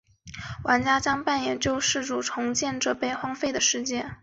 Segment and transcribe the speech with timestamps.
[0.63, 4.15] 玩家将扮演救世主重建这被荒废的世界。